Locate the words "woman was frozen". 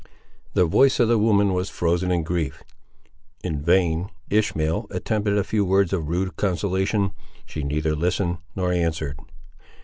1.19-2.09